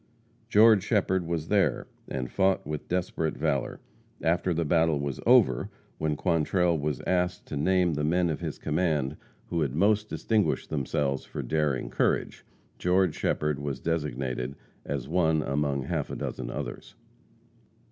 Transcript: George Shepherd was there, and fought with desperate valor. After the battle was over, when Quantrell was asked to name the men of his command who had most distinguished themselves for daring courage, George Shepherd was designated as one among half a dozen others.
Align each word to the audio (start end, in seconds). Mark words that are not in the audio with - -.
George 0.49 0.83
Shepherd 0.83 1.27
was 1.27 1.47
there, 1.49 1.85
and 2.07 2.31
fought 2.31 2.65
with 2.65 2.87
desperate 2.87 3.37
valor. 3.37 3.79
After 4.23 4.51
the 4.51 4.65
battle 4.65 4.99
was 4.99 5.19
over, 5.27 5.69
when 5.99 6.15
Quantrell 6.15 6.75
was 6.75 7.03
asked 7.05 7.45
to 7.49 7.55
name 7.55 7.93
the 7.93 8.03
men 8.03 8.31
of 8.31 8.39
his 8.39 8.57
command 8.57 9.15
who 9.49 9.61
had 9.61 9.75
most 9.75 10.09
distinguished 10.09 10.71
themselves 10.71 11.23
for 11.23 11.43
daring 11.43 11.91
courage, 11.91 12.43
George 12.79 13.13
Shepherd 13.13 13.59
was 13.59 13.79
designated 13.79 14.55
as 14.83 15.07
one 15.07 15.43
among 15.43 15.83
half 15.83 16.09
a 16.09 16.15
dozen 16.15 16.49
others. 16.49 16.95